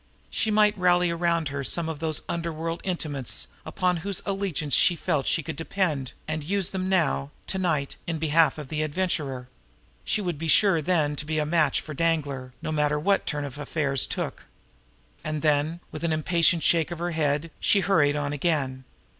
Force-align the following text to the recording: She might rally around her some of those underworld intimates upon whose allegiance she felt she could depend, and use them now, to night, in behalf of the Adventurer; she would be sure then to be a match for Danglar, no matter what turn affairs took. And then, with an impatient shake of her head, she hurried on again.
She 0.31 0.49
might 0.49 0.75
rally 0.79 1.11
around 1.11 1.49
her 1.49 1.63
some 1.63 1.87
of 1.87 1.99
those 1.99 2.23
underworld 2.27 2.81
intimates 2.83 3.49
upon 3.67 3.97
whose 3.97 4.19
allegiance 4.25 4.73
she 4.73 4.95
felt 4.95 5.27
she 5.27 5.43
could 5.43 5.55
depend, 5.55 6.13
and 6.27 6.43
use 6.43 6.71
them 6.71 6.89
now, 6.89 7.29
to 7.45 7.59
night, 7.59 7.97
in 8.07 8.17
behalf 8.17 8.57
of 8.57 8.69
the 8.69 8.81
Adventurer; 8.81 9.47
she 10.03 10.19
would 10.19 10.39
be 10.39 10.47
sure 10.47 10.81
then 10.81 11.15
to 11.17 11.25
be 11.27 11.37
a 11.37 11.45
match 11.45 11.81
for 11.81 11.93
Danglar, 11.93 12.51
no 12.63 12.71
matter 12.71 12.97
what 12.97 13.27
turn 13.27 13.45
affairs 13.45 14.07
took. 14.07 14.45
And 15.23 15.43
then, 15.43 15.81
with 15.91 16.03
an 16.03 16.11
impatient 16.13 16.63
shake 16.63 16.89
of 16.89 16.97
her 16.97 17.11
head, 17.11 17.51
she 17.59 17.81
hurried 17.81 18.15
on 18.15 18.33
again. 18.33 18.85